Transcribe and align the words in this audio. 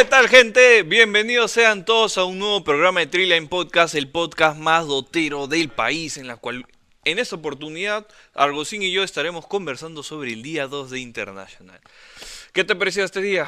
¿Qué 0.00 0.06
tal, 0.06 0.28
gente? 0.28 0.82
Bienvenidos 0.82 1.50
sean 1.50 1.84
todos 1.84 2.16
a 2.16 2.24
un 2.24 2.38
nuevo 2.38 2.64
programa 2.64 3.00
de 3.00 3.06
Triline 3.06 3.48
Podcast, 3.48 3.94
el 3.94 4.08
podcast 4.08 4.58
más 4.58 4.86
dotero 4.86 5.46
del 5.46 5.68
país, 5.68 6.16
en 6.16 6.26
la 6.26 6.38
cual 6.38 6.64
en 7.04 7.18
esta 7.18 7.36
oportunidad 7.36 8.06
Argosín 8.32 8.82
y 8.82 8.92
yo 8.92 9.02
estaremos 9.02 9.46
conversando 9.46 10.02
sobre 10.02 10.32
el 10.32 10.42
día 10.42 10.68
2 10.68 10.88
de 10.88 11.00
International. 11.00 11.78
¿Qué 12.54 12.64
te 12.64 12.74
pareció 12.74 13.04
este 13.04 13.20
día? 13.20 13.46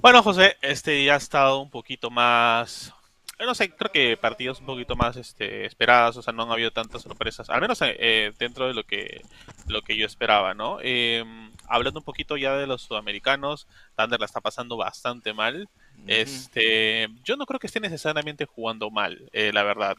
Bueno, 0.00 0.24
José, 0.24 0.56
este 0.60 0.90
día 0.90 1.14
ha 1.14 1.18
estado 1.18 1.60
un 1.60 1.70
poquito 1.70 2.10
más 2.10 2.92
no 3.38 3.54
sé, 3.54 3.70
creo 3.70 3.92
que 3.92 4.16
partidos 4.16 4.58
un 4.58 4.66
poquito 4.66 4.96
más 4.96 5.16
este, 5.16 5.64
esperados, 5.66 6.16
o 6.16 6.22
sea, 6.22 6.32
no 6.32 6.42
han 6.42 6.50
habido 6.50 6.72
tantas 6.72 7.02
sorpresas, 7.02 7.48
al 7.48 7.60
menos 7.60 7.78
eh, 7.82 8.32
dentro 8.40 8.66
de 8.66 8.74
lo 8.74 8.82
que, 8.82 9.22
lo 9.68 9.82
que 9.82 9.96
yo 9.96 10.04
esperaba, 10.04 10.54
¿no? 10.54 10.78
Em, 10.82 11.52
hablando 11.68 12.00
un 12.00 12.04
poquito 12.04 12.36
ya 12.36 12.54
de 12.56 12.66
los 12.66 12.82
sudamericanos, 12.82 13.66
Thunder 13.96 14.20
la 14.20 14.26
está 14.26 14.40
pasando 14.40 14.76
bastante 14.76 15.32
mal. 15.32 15.68
Este, 16.06 17.08
yo 17.24 17.36
no 17.36 17.44
creo 17.44 17.58
que 17.58 17.66
esté 17.66 17.80
necesariamente 17.80 18.46
jugando 18.46 18.90
mal, 18.90 19.28
eh, 19.32 19.52
la 19.52 19.64
verdad 19.64 19.96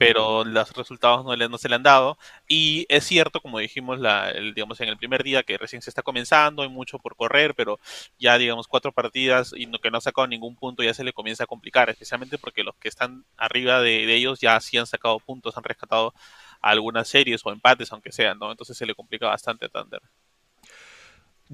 pero 0.00 0.44
los 0.44 0.72
resultados 0.72 1.26
no, 1.26 1.36
le, 1.36 1.46
no 1.50 1.58
se 1.58 1.68
le 1.68 1.74
han 1.74 1.82
dado. 1.82 2.16
Y 2.48 2.86
es 2.88 3.04
cierto, 3.04 3.42
como 3.42 3.58
dijimos 3.58 4.00
la, 4.00 4.32
digamos, 4.32 4.80
en 4.80 4.88
el 4.88 4.96
primer 4.96 5.22
día, 5.22 5.42
que 5.42 5.58
recién 5.58 5.82
se 5.82 5.90
está 5.90 6.02
comenzando, 6.02 6.62
hay 6.62 6.70
mucho 6.70 6.98
por 6.98 7.16
correr, 7.16 7.54
pero 7.54 7.78
ya, 8.18 8.38
digamos, 8.38 8.66
cuatro 8.66 8.92
partidas 8.92 9.52
y 9.54 9.66
no, 9.66 9.78
que 9.78 9.90
no 9.90 9.98
ha 9.98 10.00
sacado 10.00 10.26
ningún 10.26 10.56
punto 10.56 10.82
ya 10.82 10.94
se 10.94 11.04
le 11.04 11.12
comienza 11.12 11.44
a 11.44 11.46
complicar, 11.46 11.90
especialmente 11.90 12.38
porque 12.38 12.64
los 12.64 12.74
que 12.76 12.88
están 12.88 13.26
arriba 13.36 13.82
de, 13.82 14.10
ellos 14.14 14.40
ya 14.40 14.58
sí 14.60 14.78
han 14.78 14.86
sacado 14.86 15.20
puntos, 15.20 15.58
han 15.58 15.64
rescatado 15.64 16.14
algunas 16.62 17.06
series 17.06 17.44
o 17.44 17.52
empates, 17.52 17.92
aunque 17.92 18.10
sean, 18.10 18.38
¿no? 18.38 18.50
Entonces 18.50 18.78
se 18.78 18.86
le 18.86 18.94
complica 18.94 19.26
bastante 19.26 19.66
a 19.66 19.68
Thunder. 19.68 20.00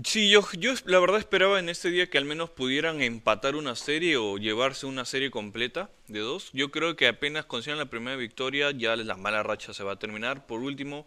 Sí, 0.05 0.29
yo, 0.29 0.43
yo 0.59 0.75
la 0.85 1.01
verdad 1.01 1.19
esperaba 1.19 1.59
en 1.59 1.71
este 1.71 1.91
día 1.91 2.11
que 2.11 2.19
al 2.19 2.27
menos 2.27 2.51
pudieran 2.51 3.01
empatar 3.01 3.57
una 3.57 3.75
serie 3.77 4.19
o 4.19 4.37
llevarse 4.37 4.85
una 4.85 5.07
serie 5.07 5.31
completa 5.31 5.89
de 6.07 6.19
dos. 6.21 6.51
Yo 6.53 6.71
creo 6.71 6.97
que 6.97 7.09
apenas 7.09 7.47
consigan 7.47 7.79
la 7.79 7.87
primera 7.87 8.17
victoria 8.17 8.71
ya 8.73 8.95
la 8.95 9.17
mala 9.17 9.43
racha 9.43 9.73
se 9.73 9.85
va 9.85 9.93
a 9.93 9.99
terminar. 9.99 10.47
Por 10.47 10.61
último, 10.61 11.07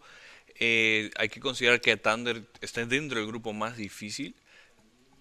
eh, 0.58 1.10
hay 1.16 1.28
que 1.28 1.38
considerar 1.38 1.80
que 1.80 1.96
Thunder 1.96 2.42
está 2.60 2.84
dentro 2.84 3.20
del 3.20 3.28
grupo 3.28 3.52
más 3.52 3.76
difícil 3.76 4.34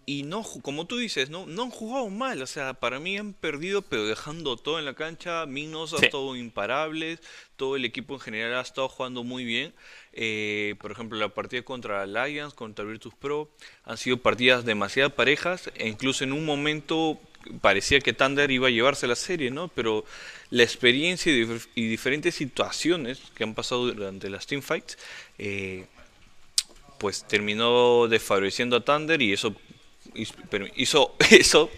y 0.09 0.23
no, 0.23 0.41
como 0.63 0.87
tú 0.87 0.97
dices, 0.97 1.29
no, 1.29 1.45
no 1.45 1.61
han 1.61 1.69
jugado 1.69 2.09
mal. 2.09 2.41
O 2.41 2.47
sea, 2.47 2.73
para 2.73 2.99
mí 2.99 3.19
han 3.19 3.33
perdido, 3.33 3.83
pero 3.83 4.07
dejando 4.07 4.57
todo 4.57 4.79
en 4.79 4.85
la 4.85 4.95
cancha. 4.95 5.45
Minos 5.45 5.93
ha 5.93 6.03
estado 6.03 6.35
imparables. 6.35 7.19
Todo 7.57 7.75
el 7.75 7.85
equipo 7.85 8.15
en 8.15 8.19
general 8.19 8.55
ha 8.55 8.61
estado 8.61 8.89
jugando 8.89 9.23
muy 9.23 9.45
bien. 9.45 9.71
Eh, 10.13 10.73
por 10.81 10.91
ejemplo, 10.91 11.19
la 11.19 11.29
partida 11.29 11.61
contra 11.61 12.01
Alliance, 12.01 12.55
contra 12.55 12.85
Virtus 12.85 13.13
Pro, 13.13 13.51
han 13.83 13.97
sido 13.97 14.17
partidas 14.17 14.65
demasiado 14.65 15.11
parejas. 15.11 15.69
E 15.75 15.87
incluso 15.87 16.23
en 16.23 16.33
un 16.33 16.43
momento 16.43 17.19
parecía 17.61 17.99
que 17.99 18.11
Thunder 18.11 18.49
iba 18.49 18.65
a 18.65 18.71
llevarse 18.71 19.05
la 19.05 19.15
serie, 19.15 19.51
¿no? 19.51 19.67
Pero 19.67 20.05
la 20.49 20.63
experiencia 20.63 21.31
y, 21.31 21.87
diferentes 21.87 22.33
situaciones 22.33 23.21
que 23.35 23.43
han 23.43 23.53
pasado 23.53 23.85
durante 23.85 24.27
las 24.31 24.47
teamfights, 24.47 24.97
eh, 25.37 25.85
pues 26.97 27.27
terminó 27.27 28.07
desfavoreciendo 28.07 28.75
a 28.75 28.83
Thunder 28.83 29.21
y 29.21 29.33
eso 29.33 29.55
hizo 30.75 31.15
eso 31.31 31.69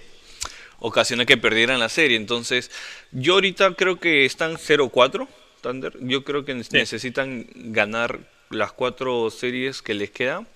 ocasionó 0.80 1.26
que 1.26 1.38
perdieran 1.38 1.80
la 1.80 1.90
serie. 1.90 2.18
Entonces, 2.18 2.72
yo 3.12 3.36
ahorita 3.36 3.76
creo 3.76 4.00
que 4.00 4.26
están 4.26 4.56
0-4, 4.56 5.28
Thunder. 5.62 5.94
Yo 6.02 6.24
creo 6.24 6.44
que 6.44 6.56
necesitan 6.56 7.48
ganar 7.56 8.20
las 8.50 8.74
cuatro 8.74 9.30
series 9.30 9.82
que 9.82 9.94
les 9.94 10.12
quedan 10.12 10.48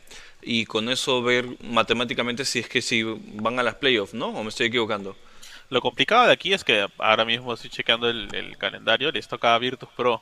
y 0.42 0.66
con 0.66 0.90
eso 0.90 1.22
ver 1.22 1.46
matemáticamente 1.62 2.44
si 2.44 2.60
es 2.60 2.68
que 2.68 2.82
si 2.82 3.04
van 3.04 3.60
a 3.60 3.64
las 3.64 3.76
playoffs, 3.76 4.14
¿no? 4.14 4.28
¿O 4.28 4.44
me 4.44 4.50
estoy 4.50 4.68
equivocando? 4.68 5.16
Lo 5.70 5.82
complicado 5.82 6.28
de 6.28 6.34
aquí 6.34 6.54
es 6.54 6.64
que 6.64 6.88
ahora 6.98 7.26
mismo 7.26 7.54
estoy 7.54 7.70
checando 7.70 8.10
el, 8.10 8.34
el 8.36 8.58
calendario, 8.58 9.12
les 9.12 9.28
toca 9.28 9.58
Virtus 9.58 9.90
Pro 9.96 10.22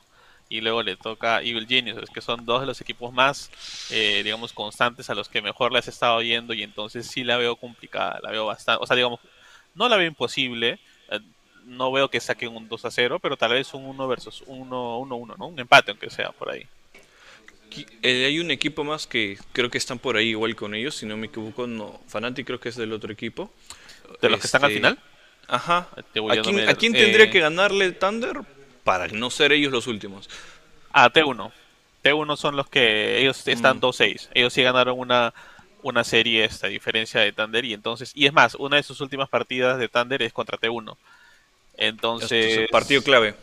y 0.49 0.61
luego 0.61 0.83
le 0.83 0.95
toca 0.95 1.41
Evil 1.41 1.67
Genius, 1.67 2.09
que 2.09 2.21
son 2.21 2.45
dos 2.45 2.61
de 2.61 2.67
los 2.67 2.79
equipos 2.81 3.11
más, 3.13 3.49
eh, 3.89 4.21
digamos, 4.23 4.53
constantes 4.53 5.09
a 5.09 5.15
los 5.15 5.29
que 5.29 5.41
mejor 5.41 5.71
les 5.71 5.87
he 5.87 5.91
estado 5.91 6.21
yendo 6.21 6.53
y 6.53 6.63
entonces 6.63 7.07
sí 7.07 7.23
la 7.23 7.37
veo 7.37 7.55
complicada, 7.55 8.19
la 8.21 8.31
veo 8.31 8.45
bastante, 8.45 8.83
o 8.83 8.87
sea, 8.87 8.95
digamos, 8.95 9.19
no 9.75 9.89
la 9.89 9.97
veo 9.97 10.07
imposible, 10.07 10.79
eh, 11.09 11.19
no 11.65 11.91
veo 11.91 12.09
que 12.09 12.19
saquen 12.19 12.55
un 12.55 12.67
2 12.67 12.85
a 12.85 12.91
0, 12.91 13.19
pero 13.19 13.37
tal 13.37 13.53
vez 13.53 13.73
un 13.73 13.85
1 13.85 14.07
versus 14.07 14.43
1, 14.45 14.99
1, 14.99 15.15
1, 15.15 15.35
¿no? 15.37 15.47
Un 15.47 15.59
empate, 15.59 15.91
aunque 15.91 16.09
sea 16.09 16.31
por 16.31 16.51
ahí. 16.51 16.67
Eh, 18.03 18.25
hay 18.25 18.39
un 18.39 18.51
equipo 18.51 18.83
más 18.83 19.07
que 19.07 19.37
creo 19.51 19.71
que 19.71 19.79
están 19.79 19.97
por 19.97 20.15
ahí 20.15 20.29
igual 20.29 20.55
con 20.55 20.75
ellos, 20.75 20.95
si 20.95 21.05
no 21.05 21.17
me 21.17 21.27
equivoco, 21.27 21.65
no, 21.65 21.99
Fanatic 22.07 22.45
creo 22.45 22.59
que 22.59 22.69
es 22.69 22.75
del 22.75 22.93
otro 22.93 23.11
equipo. 23.11 23.51
¿De 24.21 24.29
los 24.29 24.39
que 24.39 24.45
están 24.45 24.63
al 24.63 24.71
este, 24.71 24.79
final? 24.79 24.99
Ajá. 25.47 25.89
¿A 25.95 26.75
quién, 26.75 26.93
tendría 26.93 27.29
que 27.31 27.39
ganarle 27.39 27.91
Thunder 27.91 28.41
para 28.83 29.07
no 29.07 29.29
ser 29.29 29.51
ellos 29.51 29.71
los 29.71 29.87
últimos. 29.87 30.29
Ah, 30.91 31.09
T1. 31.11 31.51
T1 32.03 32.37
son 32.37 32.55
los 32.55 32.69
que 32.69 33.19
ellos 33.19 33.47
están 33.47 33.79
2-6. 33.79 34.27
Mm. 34.27 34.31
Ellos 34.33 34.53
sí 34.53 34.61
ganaron 34.61 34.99
una, 34.99 35.33
una 35.81 36.03
serie 36.03 36.43
esta 36.43 36.67
diferencia 36.67 37.21
de 37.21 37.31
Thunder 37.31 37.63
y 37.65 37.73
entonces 37.73 38.11
y 38.13 38.25
es 38.25 38.33
más, 38.33 38.55
una 38.55 38.77
de 38.77 38.83
sus 38.83 39.01
últimas 39.01 39.29
partidas 39.29 39.77
de 39.79 39.87
Thunder 39.87 40.21
es 40.21 40.33
contra 40.33 40.57
T1. 40.57 40.97
Entonces, 41.77 42.57
es 42.57 42.69
partido 42.69 43.01
clave. 43.01 43.35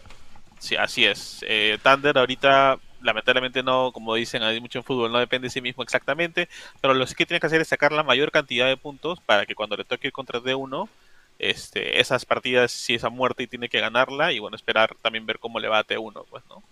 Sí, 0.59 0.77
así 0.77 1.05
es. 1.05 1.45
Eh, 1.49 1.79
Thunder 1.83 2.19
ahorita 2.19 2.79
lamentablemente 3.03 3.63
no, 3.63 3.93
como 3.93 4.15
dicen, 4.15 4.43
hay 4.43 4.61
mucho 4.61 4.79
en 4.79 4.85
fútbol, 4.85 5.11
no 5.11 5.19
depende 5.19 5.47
de 5.47 5.51
sí 5.51 5.61
mismo 5.61 5.83
exactamente, 5.83 6.49
pero 6.83 6.95
lo 6.95 7.07
que 7.07 7.27
tiene 7.27 7.41
que 7.41 7.47
hacer 7.47 7.61
es 7.61 7.69
sacar 7.69 7.93
la 7.93 8.03
mayor 8.03 8.31
cantidad 8.31 8.67
de 8.67 8.77
puntos 8.77 9.21
para 9.21 9.47
que 9.47 9.55
cuando 9.55 9.77
le 9.77 9.85
toque 9.85 10.09
ir 10.09 10.13
contra 10.13 10.41
D1 10.41 10.89
este, 11.41 12.01
esas 12.01 12.27
partidas, 12.27 12.71
si 12.71 12.95
esa 12.95 13.09
muerte 13.09 13.43
y 13.43 13.47
tiene 13.47 13.69
que 13.69 13.81
ganarla, 13.81 14.33
y 14.33 14.39
bueno, 14.39 14.57
esperar 14.57 14.95
también 15.01 15.27
ver 15.27 15.39
cómo 15.39 15.59
le 15.59 15.69
va 15.69 15.79
a 15.79 15.87
T1, 15.87 16.25
pues, 16.29 16.45
¿no? 16.49 16.63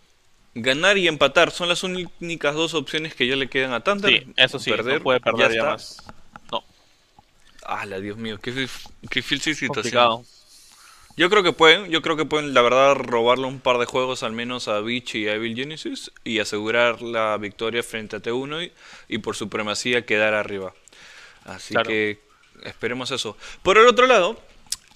Ganar 0.55 0.99
y 0.99 1.09
empatar 1.09 1.51
son 1.51 1.69
las 1.69 1.83
únicas 1.83 2.55
dos 2.55 2.75
opciones 2.75 3.15
que 3.15 3.27
ya 3.27 3.37
le 3.37 3.49
quedan 3.49 3.73
a 3.73 3.81
Thunder. 3.81 4.25
Sí, 4.25 4.33
eso 4.37 4.59
sí, 4.59 4.71
perder, 4.71 4.99
no 4.99 5.05
puede 5.05 5.21
perder 5.21 5.55
ya, 5.55 5.65
más. 5.65 6.03
No. 6.51 6.65
¡Hala, 7.65 8.01
Dios 8.01 8.17
mío! 8.17 8.39
¡Qué, 8.43 8.53
qué 9.09 9.21
difícil 9.21 9.55
situación! 9.55 10.25
Yo 11.17 11.31
creo 11.31 11.43
que 11.43 11.53
pueden, 11.53 11.91
yo 11.91 12.01
creo 12.01 12.17
que 12.17 12.25
pueden, 12.25 12.55
la 12.55 12.63
verdad, 12.63 12.95
robarle 12.95 13.47
un 13.47 13.59
par 13.59 13.79
de 13.79 13.87
juegos 13.87 14.23
al 14.23 14.33
menos 14.33 14.69
a 14.69 14.81
Beach 14.81 15.17
y 15.17 15.27
a 15.27 15.35
Evil 15.35 15.57
Genesis 15.57 16.13
y 16.23 16.39
asegurar 16.39 17.03
la 17.03 17.37
victoria 17.39 17.83
frente 17.83 18.17
a 18.17 18.23
T1 18.23 18.71
y, 19.09 19.19
por 19.19 19.35
supremacía 19.35 20.07
quedar 20.07 20.35
arriba. 20.35 20.75
Así 21.45 21.75
que 21.85 22.21
esperemos 22.63 23.11
eso. 23.11 23.37
Por 23.63 23.79
el 23.79 23.89
otro 23.89 24.07
lado, 24.07 24.41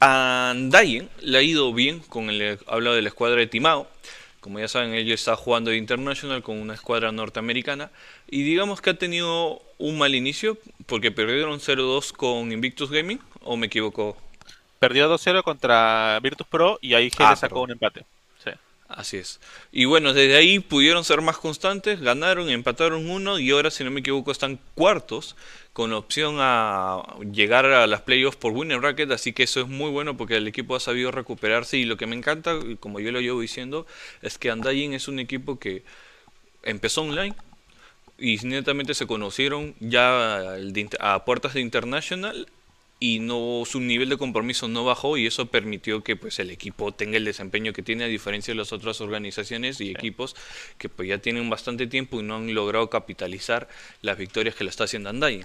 a 0.04 0.54
le 1.20 1.38
ha 1.38 1.42
ido 1.42 1.72
bien 1.72 2.00
con 2.00 2.28
el 2.28 2.58
habla 2.66 2.92
de 2.92 3.02
la 3.02 3.08
escuadra 3.08 3.38
de 3.38 3.46
Timao. 3.46 3.86
Como 4.40 4.58
ya 4.58 4.66
saben, 4.66 4.94
ella 4.94 5.14
está 5.14 5.36
jugando 5.36 5.70
de 5.70 5.76
International 5.76 6.42
con 6.42 6.60
una 6.60 6.74
escuadra 6.74 7.12
norteamericana. 7.12 7.92
Y 8.28 8.42
digamos 8.42 8.80
que 8.80 8.90
ha 8.90 8.98
tenido 8.98 9.62
un 9.78 9.98
mal 9.98 10.16
inicio 10.16 10.58
porque 10.86 11.12
perdieron 11.12 11.60
0-2 11.60 12.12
con 12.12 12.50
Invictus 12.50 12.90
Gaming. 12.90 13.20
¿O 13.42 13.56
me 13.56 13.68
equivoco? 13.68 14.16
Perdió 14.80 15.08
2-0 15.08 15.44
contra 15.44 16.19
Virtus 16.20 16.48
Pro 16.48 16.80
y 16.80 16.94
ahí 16.94 17.08
G 17.08 17.20
le 17.20 17.24
ah, 17.26 17.36
sacó 17.36 17.62
un 17.62 17.70
empate. 17.70 18.04
Así 18.94 19.16
es. 19.16 19.41
Y 19.72 19.86
bueno, 19.86 20.12
desde 20.12 20.36
ahí 20.36 20.58
pudieron 20.58 21.04
ser 21.04 21.22
más 21.22 21.38
constantes, 21.38 22.00
ganaron, 22.00 22.50
empataron 22.50 23.08
uno 23.08 23.38
y 23.38 23.50
ahora, 23.50 23.70
si 23.70 23.84
no 23.84 23.91
me 23.91 24.00
equivoco, 24.00 24.30
están 24.30 24.58
cuartos 24.75 25.34
con 25.72 25.92
opción 25.94 26.36
a 26.38 27.02
llegar 27.32 27.64
a 27.66 27.86
las 27.86 28.02
playoffs 28.02 28.36
por 28.36 28.52
Winner 28.52 28.81
Racket, 28.81 29.10
así 29.10 29.32
que 29.32 29.44
eso 29.44 29.60
es 29.60 29.69
muy 29.69 29.91
bueno 29.91 30.16
porque 30.16 30.36
el 30.36 30.47
equipo 30.47 30.76
ha 30.76 30.81
sabido 30.81 31.10
recuperarse 31.10 31.78
y 31.78 31.84
lo 31.84 31.97
que 31.97 32.06
me 32.06 32.14
encanta, 32.14 32.58
como 32.81 33.00
yo 33.00 33.10
lo 33.12 33.20
llevo 33.20 33.41
diciendo, 33.41 33.86
es 34.20 34.37
que 34.37 34.50
Andayin 34.50 34.93
es 34.93 35.08
un 35.08 35.19
equipo 35.19 35.58
que 35.58 35.82
empezó 36.62 37.02
online 37.02 37.34
y 38.19 38.37
netamente 38.43 38.94
se 38.94 39.06
conocieron 39.06 39.75
ya 39.81 40.56
a 41.00 41.25
puertas 41.25 41.55
de 41.55 41.61
International 41.61 42.46
y 43.02 43.19
no 43.19 43.64
su 43.66 43.81
nivel 43.81 44.10
de 44.10 44.16
compromiso 44.16 44.69
no 44.69 44.84
bajó 44.84 45.16
y 45.16 45.26
eso 45.26 45.46
permitió 45.46 46.04
que 46.04 46.14
pues 46.14 46.38
el 46.38 46.50
equipo 46.50 46.93
tenga 46.93 47.16
el 47.16 47.25
desempeño 47.25 47.72
que 47.72 47.82
tiene 47.82 48.04
a 48.04 48.06
diferencia 48.06 48.54
de 48.54 48.58
las 48.58 48.72
otras 48.72 49.00
organizaciones 49.00 49.81
y 49.81 49.90
equipos 49.90 50.37
que 50.78 50.88
pues 50.88 51.08
ya 51.08 51.19
tienen 51.19 51.50
bastante 51.50 51.88
tiempo 51.88 52.20
y 52.20 52.22
no 52.22 52.37
han 52.37 52.54
logrado 52.54 52.90
capitalizar 52.90 53.69
las 54.02 54.16
victorias 54.16 54.54
que 54.54 54.62
le 54.62 54.70
está 54.70 54.84
haciendo 54.84 55.10
Andai. 55.10 55.44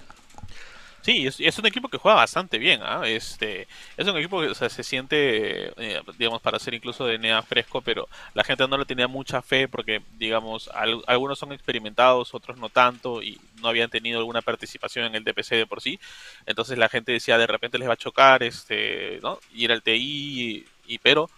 Sí, 1.02 1.26
es, 1.26 1.58
un 1.58 1.66
equipo 1.66 1.88
que 1.88 1.96
juega 1.96 2.16
bastante 2.16 2.58
bien. 2.58 2.80
¿ah? 2.82 3.02
Este, 3.06 3.66
es 3.96 4.06
un 4.06 4.16
equipo 4.16 4.40
que 4.40 4.54
se 4.54 4.82
siente, 4.82 5.68
eh, 5.76 6.02
digamos, 6.18 6.42
para 6.42 6.58
ser 6.58 6.74
incluso 6.74 7.06
de 7.06 7.18
NEA 7.18 7.40
fresco, 7.42 7.80
pero 7.80 8.08
la 8.34 8.44
gente 8.44 8.66
no 8.68 8.76
le 8.76 8.84
tenía 8.84 9.08
mucha 9.08 9.40
fe 9.40 9.68
porque, 9.68 10.02
digamos, 10.18 10.68
algunos 11.06 11.38
son 11.38 11.52
experimentados, 11.52 12.34
otros 12.34 12.58
no 12.58 12.68
tanto, 12.68 13.22
y 13.22 13.40
no 13.62 13.68
habían 13.68 13.90
tenido 13.90 14.18
alguna 14.18 14.42
participación 14.42 15.06
en 15.06 15.14
el 15.14 15.24
DPC 15.24 15.50
de 15.56 15.66
por 15.66 15.80
sí. 15.80 15.98
Entonces 16.46 16.76
la 16.78 16.88
gente 16.88 17.12
decía, 17.12 17.38
de 17.38 17.46
repente 17.46 17.78
les 17.78 17.88
va 17.88 17.94
a 17.94 17.96
chocar, 17.96 18.42
este, 18.42 19.20
¿no? 19.22 19.38
Y 19.54 19.64
era 19.64 19.80
TI, 19.80 20.66
y, 20.86 20.98
pero 20.98 21.30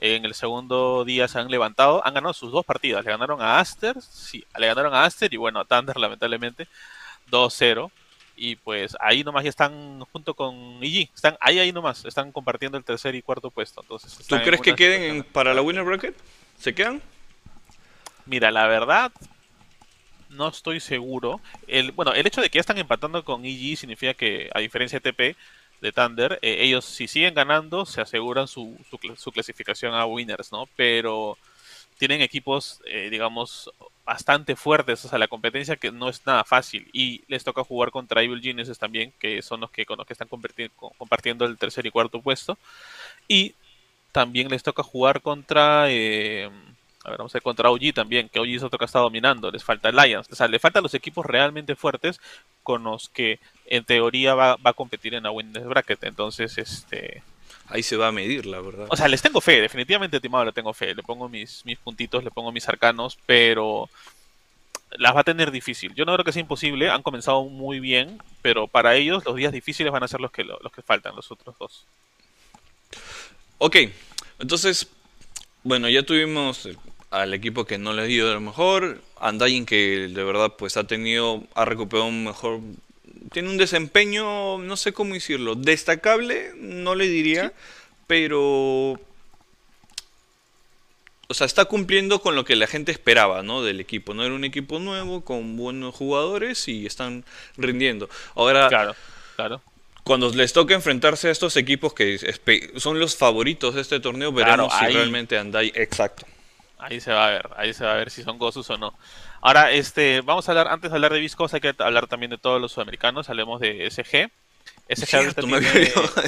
en 0.00 0.24
el 0.24 0.34
segundo 0.34 1.04
día 1.04 1.28
se 1.28 1.38
han 1.38 1.50
levantado, 1.50 2.06
han 2.06 2.14
ganado 2.14 2.32
sus 2.32 2.52
dos 2.52 2.64
partidas, 2.64 3.04
le 3.04 3.10
ganaron 3.10 3.42
a 3.42 3.58
Aster, 3.58 4.00
sí, 4.00 4.44
le 4.56 4.66
ganaron 4.68 4.94
a 4.94 5.04
Aster 5.04 5.32
y 5.34 5.36
bueno, 5.36 5.60
a 5.60 5.64
Thunder 5.64 5.96
lamentablemente 5.96 6.68
2-0 7.30 7.90
Y 8.40 8.54
pues 8.56 8.96
ahí 9.00 9.24
nomás 9.24 9.42
ya 9.42 9.50
están 9.50 10.00
junto 10.12 10.34
con 10.34 10.78
IG. 10.82 11.10
Están 11.12 11.36
ahí, 11.40 11.58
ahí 11.58 11.72
nomás. 11.72 12.04
Están 12.04 12.30
compartiendo 12.30 12.78
el 12.78 12.84
tercer 12.84 13.16
y 13.16 13.22
cuarto 13.22 13.50
puesto. 13.50 13.80
Entonces, 13.80 14.26
¿Tú 14.26 14.36
crees 14.36 14.60
que 14.60 14.76
queden 14.76 15.24
para 15.24 15.52
la 15.54 15.60
winner 15.60 15.82
bracket? 15.82 16.14
¿Se 16.56 16.72
quedan? 16.72 17.02
Mira, 18.26 18.52
la 18.52 18.68
verdad, 18.68 19.10
no 20.30 20.48
estoy 20.48 20.78
seguro. 20.80 21.40
El, 21.66 21.92
bueno, 21.92 22.12
el 22.12 22.26
hecho 22.26 22.40
de 22.40 22.48
que 22.48 22.58
ya 22.58 22.60
están 22.60 22.78
empatando 22.78 23.24
con 23.24 23.44
EG 23.44 23.76
significa 23.76 24.14
que, 24.14 24.50
a 24.54 24.60
diferencia 24.60 25.00
de 25.00 25.12
TP, 25.12 25.36
de 25.80 25.92
Thunder, 25.92 26.38
eh, 26.42 26.58
ellos 26.60 26.84
si 26.84 27.08
siguen 27.08 27.34
ganando 27.34 27.86
se 27.86 28.00
aseguran 28.00 28.48
su, 28.48 28.76
su, 29.16 29.32
clasificación 29.32 29.94
a 29.94 30.06
winners, 30.06 30.52
¿no? 30.52 30.68
Pero 30.76 31.38
tienen 31.98 32.20
equipos, 32.20 32.80
eh, 32.86 33.08
digamos, 33.10 33.70
bastante 34.08 34.56
fuertes, 34.56 35.04
o 35.04 35.08
sea, 35.08 35.18
la 35.18 35.28
competencia 35.28 35.76
que 35.76 35.92
no 35.92 36.08
es 36.08 36.24
nada 36.24 36.42
fácil 36.42 36.88
y 36.94 37.24
les 37.28 37.44
toca 37.44 37.62
jugar 37.62 37.90
contra 37.90 38.22
Evil 38.22 38.40
Geniuses 38.40 38.78
también, 38.78 39.12
que 39.18 39.42
son 39.42 39.60
los 39.60 39.70
que 39.70 39.84
con 39.84 39.98
los 39.98 40.06
que 40.06 40.14
están 40.14 40.28
compartiendo 40.28 41.44
el 41.44 41.58
tercer 41.58 41.84
y 41.84 41.90
cuarto 41.90 42.22
puesto 42.22 42.56
y 43.28 43.54
también 44.10 44.48
les 44.48 44.62
toca 44.62 44.82
jugar 44.82 45.20
contra 45.20 45.90
eh, 45.90 46.48
a 47.04 47.10
ver, 47.10 47.18
vamos 47.18 47.34
a 47.34 47.36
ver 47.36 47.42
contra 47.42 47.70
OG 47.70 47.92
también, 47.94 48.30
que 48.30 48.40
OG 48.40 48.48
es 48.48 48.62
otro 48.62 48.78
que 48.78 48.86
está 48.86 48.98
dominando. 48.98 49.50
Les 49.50 49.62
falta 49.62 49.90
Alliance. 49.90 50.32
O 50.32 50.36
sea, 50.36 50.48
le 50.48 50.58
faltan 50.58 50.82
los 50.82 50.94
equipos 50.94 51.26
realmente 51.26 51.76
fuertes 51.76 52.18
con 52.62 52.84
los 52.84 53.10
que 53.10 53.40
en 53.66 53.84
teoría 53.84 54.34
va, 54.34 54.56
a 54.64 54.72
competir 54.72 55.14
en 55.14 55.24
la 55.24 55.30
Winners 55.30 55.66
Bracket. 55.66 56.04
Entonces, 56.04 56.56
este. 56.56 57.22
Ahí 57.68 57.82
se 57.82 57.96
va 57.96 58.08
a 58.08 58.12
medir, 58.12 58.46
la 58.46 58.60
verdad. 58.60 58.86
O 58.88 58.96
sea, 58.96 59.08
les 59.08 59.22
tengo 59.22 59.40
fe, 59.40 59.60
definitivamente, 59.60 60.20
Timado, 60.20 60.46
le 60.46 60.52
tengo 60.52 60.72
fe. 60.72 60.94
Le 60.94 61.02
pongo 61.02 61.28
mis, 61.28 61.64
mis 61.64 61.78
puntitos, 61.78 62.24
le 62.24 62.30
pongo 62.30 62.50
mis 62.50 62.68
arcanos, 62.68 63.18
pero 63.26 63.88
las 64.96 65.14
va 65.14 65.20
a 65.20 65.24
tener 65.24 65.50
difícil. 65.50 65.94
Yo 65.94 66.04
no 66.04 66.14
creo 66.14 66.24
que 66.24 66.32
sea 66.32 66.40
imposible, 66.40 66.90
han 66.90 67.02
comenzado 67.02 67.44
muy 67.44 67.80
bien, 67.80 68.22
pero 68.42 68.68
para 68.68 68.94
ellos 68.94 69.24
los 69.24 69.36
días 69.36 69.52
difíciles 69.52 69.92
van 69.92 70.02
a 70.02 70.08
ser 70.08 70.20
los 70.20 70.30
que, 70.30 70.44
los 70.44 70.72
que 70.72 70.82
faltan, 70.82 71.14
los 71.14 71.30
otros 71.30 71.56
dos. 71.58 71.84
Ok, 73.58 73.76
entonces, 74.38 74.88
bueno, 75.62 75.88
ya 75.88 76.02
tuvimos 76.04 76.68
al 77.10 77.34
equipo 77.34 77.64
que 77.64 77.78
no 77.78 77.92
le 77.92 78.06
dio 78.06 78.32
lo 78.32 78.40
mejor, 78.40 79.02
Andain 79.20 79.66
que 79.66 80.08
de 80.08 80.24
verdad 80.24 80.54
pues 80.56 80.76
ha 80.76 80.84
tenido, 80.84 81.42
ha 81.54 81.64
recuperado 81.64 82.08
un 82.08 82.24
mejor, 82.24 82.60
tiene 83.32 83.48
un 83.48 83.56
desempeño, 83.56 84.58
no 84.58 84.76
sé 84.76 84.92
cómo 84.92 85.14
decirlo, 85.14 85.54
destacable, 85.54 86.52
no 86.56 86.94
le 86.94 87.08
diría, 87.08 87.52
pero... 88.06 88.98
O 91.30 91.34
sea, 91.34 91.46
está 91.46 91.66
cumpliendo 91.66 92.22
con 92.22 92.36
lo 92.36 92.46
que 92.46 92.56
la 92.56 92.66
gente 92.66 92.90
esperaba, 92.90 93.42
¿no? 93.42 93.62
Del 93.62 93.80
equipo. 93.80 94.14
No 94.14 94.24
era 94.24 94.34
un 94.34 94.44
equipo 94.44 94.78
nuevo, 94.78 95.20
con 95.20 95.58
buenos 95.58 95.94
jugadores 95.94 96.66
y 96.68 96.86
están 96.86 97.22
rindiendo. 97.58 98.08
Ahora, 98.34 98.68
claro, 98.68 98.96
claro 99.36 99.60
cuando 100.08 100.30
les 100.30 100.54
toca 100.54 100.74
enfrentarse 100.74 101.28
a 101.28 101.30
estos 101.30 101.56
equipos 101.58 101.92
que 101.92 102.18
son 102.76 102.98
los 102.98 103.14
favoritos 103.14 103.74
de 103.74 103.82
este 103.82 104.00
torneo, 104.00 104.32
veremos 104.32 104.72
si 104.78 104.86
realmente 104.86 105.36
Andai. 105.36 105.70
Exacto. 105.74 106.26
Ahí 106.78 107.00
se 107.00 107.12
va 107.12 107.26
a 107.26 107.30
ver, 107.30 107.50
ahí 107.56 107.74
se 107.74 107.84
va 107.84 107.92
a 107.92 107.96
ver 107.96 108.10
si 108.10 108.22
son 108.22 108.38
Gozus 108.38 108.70
o 108.70 108.78
no. 108.78 108.94
Ahora, 109.40 109.72
este, 109.72 110.20
vamos 110.20 110.48
a 110.48 110.52
hablar, 110.52 110.68
antes 110.68 110.90
de 110.90 110.96
hablar 110.96 111.12
de 111.12 111.20
Viscos, 111.20 111.52
hay 111.54 111.60
que 111.60 111.74
hablar 111.78 112.06
también 112.06 112.30
de 112.30 112.38
todos 112.38 112.60
los 112.60 112.72
sudamericanos, 112.72 113.28
hablemos 113.28 113.60
de 113.60 113.90
SG. 113.90 114.30
SG 114.88 115.34
tiene... 115.34 115.60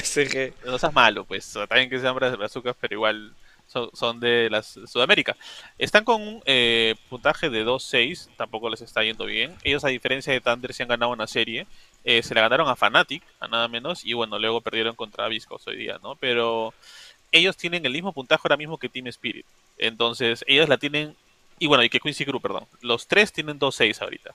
SG. 0.02 0.54
No 0.66 0.78
seas 0.78 0.92
malo, 0.92 1.24
pues, 1.24 1.52
también 1.68 1.88
que 1.88 1.98
sean 1.98 2.16
azúcar, 2.42 2.76
pero 2.80 2.94
igual 2.94 3.32
son, 3.92 4.20
de 4.20 4.48
las 4.50 4.78
Sudamérica. 4.86 5.36
Están 5.78 6.04
con 6.04 6.20
un 6.20 6.42
eh, 6.44 6.96
puntaje 7.08 7.50
de 7.50 7.64
2-6, 7.64 8.28
tampoco 8.36 8.68
les 8.68 8.80
está 8.80 9.02
yendo 9.02 9.24
bien. 9.26 9.54
Ellos, 9.62 9.84
a 9.84 9.88
diferencia 9.88 10.32
de 10.32 10.40
Thunder, 10.40 10.74
se 10.74 10.82
han 10.82 10.88
ganado 10.88 11.12
una 11.12 11.26
serie. 11.26 11.66
Eh, 12.04 12.22
se 12.22 12.34
la 12.34 12.40
ganaron 12.40 12.68
a 12.68 12.76
Fnatic, 12.76 13.22
a 13.38 13.48
nada 13.48 13.68
menos, 13.68 14.04
y 14.04 14.14
bueno, 14.14 14.38
luego 14.38 14.60
perdieron 14.60 14.96
contra 14.96 15.28
Viscos 15.28 15.66
hoy 15.66 15.76
día, 15.76 15.98
¿no? 16.02 16.16
Pero 16.16 16.74
ellos 17.30 17.56
tienen 17.56 17.86
el 17.86 17.92
mismo 17.92 18.12
puntaje 18.12 18.42
ahora 18.44 18.56
mismo 18.56 18.78
que 18.78 18.88
Team 18.88 19.06
Spirit. 19.08 19.46
Entonces, 19.80 20.44
ellos 20.46 20.68
la 20.68 20.78
tienen. 20.78 21.16
Y 21.58 21.66
bueno, 21.66 21.82
y 21.82 21.90
que 21.90 22.00
Quincy 22.00 22.24
Crew, 22.24 22.40
perdón. 22.40 22.66
Los 22.80 23.06
tres 23.06 23.32
tienen 23.32 23.58
2-6 23.58 24.00
ahorita. 24.00 24.34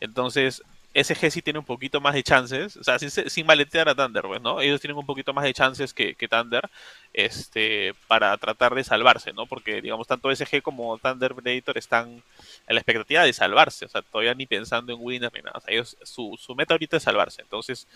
Entonces, 0.00 0.62
SG 0.94 1.30
sí 1.30 1.42
tiene 1.42 1.58
un 1.58 1.64
poquito 1.64 2.00
más 2.00 2.14
de 2.14 2.22
chances. 2.22 2.76
O 2.76 2.84
sea, 2.84 2.98
sin, 2.98 3.46
maletear 3.46 3.88
a 3.88 3.94
Thunder, 3.94 4.24
pues, 4.24 4.42
¿no? 4.42 4.60
Ellos 4.60 4.80
tienen 4.80 4.96
un 4.96 5.06
poquito 5.06 5.32
más 5.32 5.44
de 5.44 5.54
chances 5.54 5.94
que, 5.94 6.14
que, 6.14 6.28
Thunder 6.28 6.68
este, 7.12 7.94
para 8.06 8.36
tratar 8.36 8.74
de 8.74 8.84
salvarse, 8.84 9.32
¿no? 9.32 9.46
Porque, 9.46 9.80
digamos, 9.80 10.06
tanto 10.06 10.34
SG 10.34 10.62
como 10.62 10.98
Thunder 10.98 11.34
Predator 11.34 11.78
están 11.78 12.08
en 12.10 12.74
la 12.74 12.80
expectativa 12.80 13.24
de 13.24 13.32
salvarse. 13.32 13.86
O 13.86 13.88
sea, 13.88 14.02
todavía 14.02 14.34
ni 14.34 14.46
pensando 14.46 14.92
en 14.92 14.98
winners 15.00 15.32
ni 15.34 15.40
nada. 15.40 15.58
O 15.58 15.60
sea, 15.60 15.72
ellos, 15.72 15.96
su, 16.02 16.38
su 16.38 16.54
meta 16.54 16.74
ahorita 16.74 16.98
es 16.98 17.02
salvarse. 17.02 17.42
Entonces, 17.42 17.86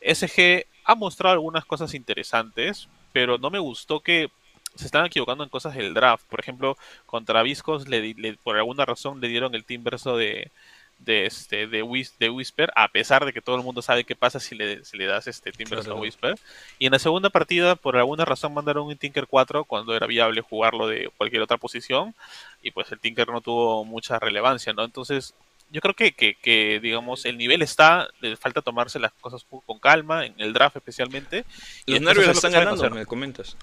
SG 0.00 0.66
ha 0.84 0.94
mostrado 0.94 1.34
algunas 1.34 1.64
cosas 1.64 1.94
interesantes, 1.94 2.88
pero 3.12 3.38
no 3.38 3.50
me 3.50 3.58
gustó 3.58 4.00
que 4.00 4.30
se 4.74 4.86
están 4.86 5.06
equivocando 5.06 5.44
en 5.44 5.50
cosas 5.50 5.74
del 5.74 5.94
draft. 5.94 6.24
Por 6.26 6.40
ejemplo, 6.40 6.76
contra 7.06 7.42
Viscos, 7.42 7.88
le, 7.88 8.14
por 8.42 8.56
alguna 8.56 8.84
razón 8.84 9.20
le 9.20 9.28
dieron 9.28 9.54
el 9.54 9.64
team 9.64 9.84
verso 9.84 10.16
de, 10.16 10.50
de, 10.98 11.26
este, 11.26 11.66
de, 11.66 11.82
Whisper, 11.82 12.70
a 12.76 12.88
pesar 12.88 13.24
de 13.24 13.32
que 13.32 13.40
todo 13.40 13.56
el 13.56 13.62
mundo 13.62 13.82
sabe 13.82 14.04
qué 14.04 14.14
pasa 14.14 14.40
si 14.40 14.54
le, 14.54 14.82
le 14.92 15.06
das 15.06 15.26
este 15.26 15.52
team 15.52 15.70
verso 15.70 15.92
a 15.92 15.94
Whisper. 15.94 16.38
Y 16.78 16.86
en 16.86 16.92
la 16.92 16.98
segunda 16.98 17.30
partida, 17.30 17.76
por 17.76 17.96
alguna 17.96 18.24
razón, 18.24 18.54
mandaron 18.54 18.86
un 18.86 18.96
Tinker 18.96 19.26
4 19.26 19.64
cuando 19.64 19.94
era 19.94 20.06
viable 20.06 20.40
jugarlo 20.40 20.86
de 20.86 21.10
cualquier 21.16 21.42
otra 21.42 21.56
posición. 21.56 22.14
Y 22.62 22.70
pues 22.70 22.90
el 22.92 23.00
Tinker 23.00 23.28
no 23.28 23.40
tuvo 23.40 23.84
mucha 23.84 24.18
relevancia, 24.18 24.72
¿no? 24.72 24.84
Entonces, 24.84 25.34
yo 25.70 25.80
creo 25.80 25.94
que, 25.94 26.12
que, 26.12 26.80
digamos, 26.80 27.24
el 27.24 27.38
nivel 27.38 27.62
está, 27.62 28.08
le 28.20 28.36
falta 28.36 28.60
tomarse 28.60 28.98
las 28.98 29.12
cosas 29.12 29.46
con 29.66 29.78
calma, 29.78 30.26
en 30.26 30.34
el 30.38 30.52
draft 30.52 30.76
especialmente. 30.76 31.44
Los 31.86 32.00
nervios 32.00 32.28
están 32.28 32.52
ganando, 32.52 32.90
me 32.90 33.06
comentas. 33.06 33.56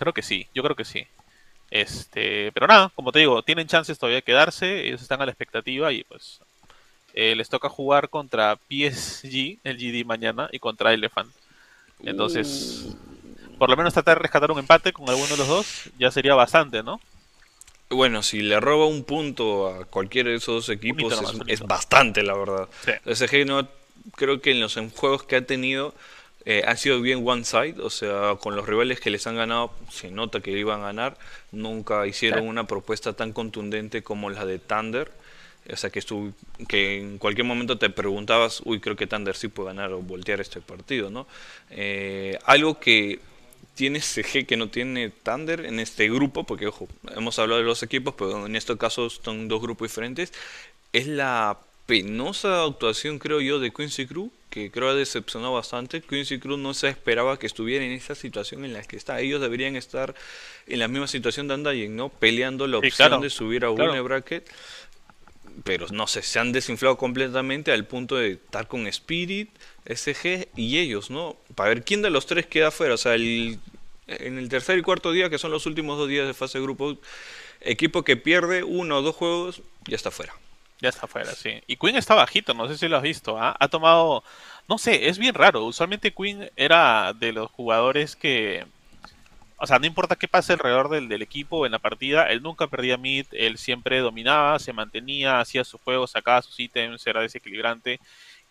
Creo 0.00 0.14
que 0.14 0.22
sí, 0.22 0.48
yo 0.54 0.62
creo 0.62 0.74
que 0.74 0.86
sí. 0.86 1.06
Este, 1.70 2.50
pero 2.52 2.66
nada, 2.66 2.90
como 2.94 3.12
te 3.12 3.18
digo, 3.18 3.42
tienen 3.42 3.66
chances 3.66 3.98
todavía 3.98 4.16
de 4.16 4.22
quedarse, 4.22 4.86
ellos 4.86 5.02
están 5.02 5.20
a 5.20 5.26
la 5.26 5.30
expectativa 5.30 5.92
y 5.92 6.04
pues 6.04 6.40
eh, 7.12 7.34
les 7.36 7.50
toca 7.50 7.68
jugar 7.68 8.08
contra 8.08 8.56
PSG, 8.56 9.58
el 9.62 9.76
GD 9.76 10.06
mañana, 10.06 10.48
y 10.52 10.58
contra 10.58 10.94
Elephant. 10.94 11.30
Entonces, 12.02 12.86
uh. 12.86 13.58
por 13.58 13.68
lo 13.68 13.76
menos 13.76 13.92
tratar 13.92 14.16
de 14.16 14.22
rescatar 14.22 14.50
un 14.50 14.58
empate 14.58 14.94
con 14.94 15.06
alguno 15.06 15.28
de 15.28 15.36
los 15.36 15.48
dos 15.48 15.90
ya 15.98 16.10
sería 16.10 16.34
bastante, 16.34 16.82
¿no? 16.82 16.98
Bueno, 17.90 18.22
si 18.22 18.40
le 18.40 18.58
roba 18.58 18.86
un 18.86 19.04
punto 19.04 19.68
a 19.68 19.84
cualquiera 19.84 20.30
de 20.30 20.36
esos 20.36 20.66
dos 20.66 20.68
equipos 20.70 21.12
es, 21.46 21.60
bastante, 21.60 22.22
la 22.22 22.34
verdad. 22.38 22.68
Sí. 22.86 22.92
SG 23.14 23.44
no, 23.44 23.68
creo 24.16 24.40
que 24.40 24.52
en 24.52 24.60
los 24.60 24.78
juegos 24.96 25.24
que 25.24 25.36
ha 25.36 25.44
tenido 25.44 25.92
eh, 26.46 26.62
ha 26.66 26.76
sido 26.76 27.00
bien 27.00 27.22
one 27.26 27.44
side, 27.44 27.76
o 27.82 27.90
sea, 27.90 28.36
con 28.40 28.56
los 28.56 28.66
rivales 28.66 29.00
que 29.00 29.10
les 29.10 29.26
han 29.26 29.36
ganado 29.36 29.72
se 29.90 30.10
nota 30.10 30.40
que 30.40 30.50
iban 30.52 30.80
a 30.80 30.86
ganar. 30.86 31.18
Nunca 31.52 32.06
hicieron 32.06 32.46
una 32.48 32.66
propuesta 32.66 33.12
tan 33.12 33.32
contundente 33.32 34.02
como 34.02 34.30
la 34.30 34.46
de 34.46 34.58
Thunder. 34.58 35.10
O 35.70 35.76
sea, 35.76 35.90
que, 35.90 36.02
que 36.66 36.98
en 36.98 37.18
cualquier 37.18 37.46
momento 37.46 37.78
te 37.78 37.90
preguntabas, 37.90 38.62
uy, 38.64 38.80
creo 38.80 38.96
que 38.96 39.06
Thunder 39.06 39.36
sí 39.36 39.48
puede 39.48 39.68
ganar 39.68 39.92
o 39.92 40.00
voltear 40.00 40.40
este 40.40 40.60
partido, 40.60 41.10
¿no? 41.10 41.26
Eh, 41.70 42.38
algo 42.44 42.80
que 42.80 43.20
tiene 43.74 44.00
CG 44.00 44.46
que 44.46 44.56
no 44.56 44.68
tiene 44.68 45.10
Thunder 45.10 45.66
en 45.66 45.78
este 45.78 46.08
grupo, 46.08 46.44
porque 46.44 46.66
ojo, 46.66 46.88
hemos 47.14 47.38
hablado 47.38 47.60
de 47.60 47.66
los 47.66 47.82
equipos, 47.82 48.14
pero 48.16 48.46
en 48.46 48.56
este 48.56 48.76
caso 48.78 49.10
son 49.10 49.48
dos 49.48 49.60
grupos 49.60 49.88
diferentes, 49.88 50.32
es 50.92 51.06
la 51.06 51.58
penosa 51.90 52.62
actuación, 52.62 53.18
creo 53.18 53.40
yo, 53.40 53.58
de 53.58 53.72
Quincy 53.72 54.06
Cruz, 54.06 54.30
que 54.48 54.70
creo 54.70 54.90
ha 54.90 54.94
decepcionado 54.94 55.54
bastante. 55.54 56.00
Quincy 56.00 56.38
Cruz 56.38 56.56
no 56.56 56.72
se 56.72 56.88
esperaba 56.88 57.36
que 57.36 57.48
estuviera 57.48 57.84
en 57.84 57.90
esa 57.90 58.14
situación 58.14 58.64
en 58.64 58.74
la 58.74 58.82
que 58.84 58.96
está. 58.96 59.18
Ellos 59.20 59.40
deberían 59.40 59.74
estar 59.74 60.14
en 60.68 60.78
la 60.78 60.86
misma 60.86 61.08
situación 61.08 61.48
de 61.48 61.54
Andayen, 61.54 61.96
¿no? 61.96 62.08
Peleando 62.08 62.68
la 62.68 62.78
opción 62.78 63.20
de 63.20 63.28
subir 63.28 63.64
a 63.64 63.70
un 63.70 64.04
bracket. 64.04 64.48
Pero 65.64 65.88
no 65.90 66.06
sé, 66.06 66.22
se 66.22 66.38
han 66.38 66.52
desinflado 66.52 66.96
completamente 66.96 67.72
al 67.72 67.84
punto 67.84 68.14
de 68.14 68.34
estar 68.34 68.68
con 68.68 68.86
Spirit, 68.86 69.50
SG 69.84 70.46
y 70.54 70.78
ellos, 70.78 71.10
¿no? 71.10 71.38
Para 71.56 71.70
ver 71.70 71.82
quién 71.82 72.02
de 72.02 72.10
los 72.10 72.24
tres 72.26 72.46
queda 72.46 72.70
fuera. 72.70 72.94
O 72.94 72.98
sea, 72.98 73.16
el 73.16 73.58
en 74.06 74.38
el 74.38 74.48
tercer 74.48 74.78
y 74.78 74.82
cuarto 74.82 75.10
día, 75.10 75.28
que 75.28 75.38
son 75.38 75.50
los 75.50 75.66
últimos 75.66 75.98
dos 75.98 76.08
días 76.08 76.28
de 76.28 76.34
fase 76.34 76.58
de 76.58 76.62
grupo, 76.62 76.96
equipo 77.60 78.04
que 78.04 78.16
pierde 78.16 78.62
uno 78.62 78.98
o 78.98 79.02
dos 79.02 79.16
juegos, 79.16 79.62
ya 79.88 79.96
está 79.96 80.12
fuera. 80.12 80.34
Ya 80.80 80.88
está 80.88 81.06
fuera, 81.06 81.32
sí. 81.32 81.62
Y 81.66 81.76
Queen 81.76 81.96
está 81.96 82.14
bajito, 82.14 82.54
no 82.54 82.66
sé 82.66 82.78
si 82.78 82.88
lo 82.88 82.96
has 82.96 83.02
visto. 83.02 83.38
¿ah? 83.38 83.54
Ha 83.58 83.68
tomado, 83.68 84.24
no 84.68 84.78
sé, 84.78 85.08
es 85.08 85.18
bien 85.18 85.34
raro. 85.34 85.64
Usualmente 85.64 86.12
Queen 86.12 86.50
era 86.56 87.12
de 87.12 87.32
los 87.32 87.50
jugadores 87.50 88.16
que, 88.16 88.66
o 89.58 89.66
sea, 89.66 89.78
no 89.78 89.86
importa 89.86 90.16
qué 90.16 90.26
pase 90.26 90.54
alrededor 90.54 90.88
del, 90.88 91.08
del 91.08 91.20
equipo 91.22 91.66
en 91.66 91.72
la 91.72 91.78
partida, 91.78 92.28
él 92.30 92.42
nunca 92.42 92.66
perdía 92.66 92.96
mid, 92.96 93.26
él 93.32 93.58
siempre 93.58 93.98
dominaba, 94.00 94.58
se 94.58 94.72
mantenía, 94.72 95.40
hacía 95.40 95.64
su 95.64 95.76
juego, 95.78 96.06
sacaba 96.06 96.40
sus 96.40 96.58
ítems, 96.58 97.06
era 97.06 97.20
desequilibrante. 97.20 98.00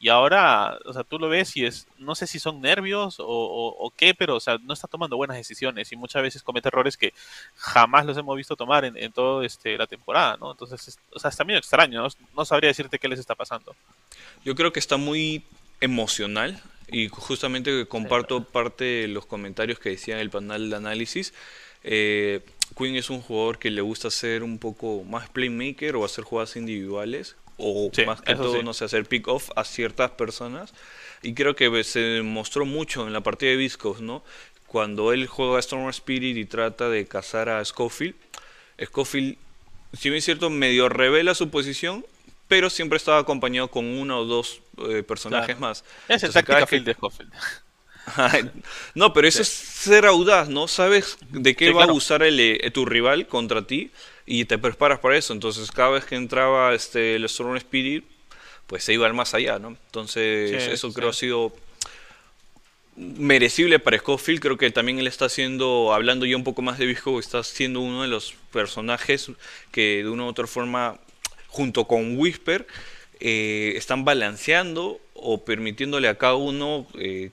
Y 0.01 0.07
ahora, 0.07 0.79
o 0.85 0.93
sea, 0.93 1.03
tú 1.03 1.19
lo 1.19 1.27
ves 1.27 1.57
y 1.57 1.65
es, 1.65 1.85
no 1.97 2.15
sé 2.15 2.25
si 2.25 2.39
son 2.39 2.61
nervios 2.61 3.17
o, 3.19 3.93
qué, 3.97 4.13
pero, 4.13 4.37
o 4.37 4.39
sea, 4.39 4.57
no 4.63 4.73
está 4.73 4.87
tomando 4.87 5.17
buenas 5.17 5.35
decisiones 5.35 5.91
y 5.91 5.97
muchas 5.97 6.23
veces 6.23 6.41
comete 6.41 6.69
errores 6.69 6.95
que 6.95 7.13
jamás 7.55 8.05
los 8.05 8.17
hemos 8.17 8.37
visto 8.37 8.55
tomar 8.55 8.85
en, 8.85 8.95
en 8.95 9.11
toda 9.11 9.45
este, 9.45 9.77
la 9.77 9.87
temporada, 9.87 10.37
¿no? 10.37 10.51
Entonces, 10.51 10.97
o 11.11 11.19
sea, 11.19 11.29
está 11.29 11.43
medio 11.43 11.59
extraño, 11.59 12.07
¿no? 12.33 12.45
sabría 12.45 12.69
decirte 12.69 12.97
qué 12.97 13.09
les 13.09 13.19
está 13.19 13.35
pasando. 13.35 13.75
Yo 14.45 14.55
creo 14.55 14.71
que 14.71 14.79
está 14.79 14.95
muy 14.95 15.43
emocional 15.81 16.61
y 16.87 17.09
justamente 17.09 17.85
comparto 17.85 18.45
parte 18.45 18.85
de 18.85 19.07
los 19.09 19.25
comentarios 19.25 19.79
que 19.79 19.89
decía 19.89 20.15
en 20.15 20.21
el 20.21 20.29
panel 20.29 20.69
de 20.69 20.75
análisis. 20.77 21.33
Eh, 21.83 22.41
Quinn 22.77 22.95
es 22.95 23.09
un 23.09 23.21
jugador 23.21 23.59
que 23.59 23.69
le 23.69 23.81
gusta 23.81 24.09
ser 24.09 24.43
un 24.43 24.59
poco 24.59 25.03
más 25.03 25.29
playmaker 25.29 25.97
o 25.97 26.05
hacer 26.05 26.23
jugadas 26.23 26.55
individuales 26.55 27.35
o 27.59 27.91
más 28.05 28.21
que 28.21 28.35
todo, 28.35 28.63
no 28.63 28.73
sé, 28.73 28.85
hacer 28.85 29.05
pick-off 29.05 29.49
a 29.55 29.63
ciertas 29.63 30.11
personas. 30.11 30.73
Y 31.21 31.33
creo 31.33 31.55
que 31.55 31.83
se 31.83 32.21
mostró 32.23 32.65
mucho 32.65 33.05
en 33.05 33.13
la 33.13 33.21
partida 33.21 33.51
de 33.51 33.57
Viscos, 33.57 34.01
¿no? 34.01 34.23
Cuando 34.67 35.11
él 35.13 35.27
juega 35.27 35.57
a 35.57 35.59
Storm 35.59 35.89
Spirit 35.89 36.37
y 36.37 36.45
trata 36.45 36.89
de 36.89 37.05
cazar 37.05 37.49
a 37.49 37.63
Schofield, 37.63 38.15
Schofield, 38.85 39.37
si 39.93 40.09
bien 40.09 40.19
es 40.19 40.25
cierto, 40.25 40.49
medio 40.49 40.87
revela 40.87 41.35
su 41.35 41.49
posición, 41.49 42.05
pero 42.47 42.69
siempre 42.69 42.97
estaba 42.97 43.19
acompañado 43.19 43.69
con 43.69 43.85
uno 43.85 44.19
o 44.19 44.25
dos 44.25 44.61
eh, 44.89 45.03
personajes 45.03 45.59
más. 45.59 45.83
Es 46.07 46.23
el 46.23 46.31
táctica 46.31 46.65
de 46.65 46.93
Schofield. 46.93 47.31
no, 48.95 49.13
pero 49.13 49.27
eso 49.27 49.41
es 49.41 49.49
ser 49.49 50.05
audaz, 50.05 50.49
¿no? 50.49 50.67
Sabes 50.67 51.17
de 51.29 51.55
qué 51.55 51.71
va 51.71 51.85
a 51.85 51.91
usar 51.91 52.23
el, 52.23 52.39
eh, 52.39 52.71
tu 52.71 52.85
rival 52.85 53.27
contra 53.27 53.67
ti 53.67 53.91
y 54.31 54.45
te 54.45 54.59
preparas 54.59 54.99
para 54.99 55.17
eso. 55.17 55.33
Entonces, 55.33 55.71
cada 55.71 55.89
vez 55.89 56.05
que 56.05 56.13
entraba 56.13 56.75
este, 56.75 57.15
el 57.15 57.25
Storm 57.25 57.57
Spirit, 57.57 58.05
pues 58.67 58.83
se 58.83 58.93
iba 58.93 59.07
al 59.07 59.15
más 59.15 59.33
allá, 59.33 59.57
¿no? 59.57 59.69
Entonces, 59.69 60.67
eso 60.67 60.93
creo 60.93 61.09
ha 61.09 61.13
sido 61.13 61.51
merecible 62.95 63.79
para 63.79 63.97
Schofield. 63.97 64.39
Creo 64.39 64.55
que 64.55 64.69
también 64.69 64.99
él 64.99 65.07
está 65.07 65.25
haciendo, 65.25 65.93
hablando 65.95 66.27
ya 66.27 66.37
un 66.37 66.43
poco 66.43 66.61
más 66.61 66.77
de 66.77 66.85
Visco, 66.85 67.19
está 67.19 67.41
siendo 67.43 67.81
uno 67.81 68.03
de 68.03 68.07
los 68.07 68.35
personajes 68.51 69.31
que 69.71 70.03
de 70.03 70.09
una 70.09 70.25
u 70.25 70.27
otra 70.27 70.45
forma 70.45 70.99
junto 71.47 71.85
con 71.85 72.15
Whisper, 72.15 72.67
eh, 73.19 73.73
están 73.77 74.05
balanceando 74.05 75.01
o 75.15 75.43
permitiéndole 75.43 76.07
a 76.07 76.19
cada 76.19 76.35
uno 76.35 76.85
eh, 76.99 77.31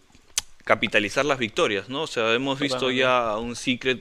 capitalizar 0.65 1.27
las 1.27 1.39
victorias, 1.39 1.91
¿no? 1.91 2.05
O 2.05 2.07
sea, 2.07 2.33
hemos 2.33 2.59
visto 2.59 2.91
ya 2.91 3.37
un 3.37 3.55
Secret 3.55 4.01